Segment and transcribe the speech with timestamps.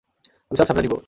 [0.51, 0.95] আমি সব সামলে নিব।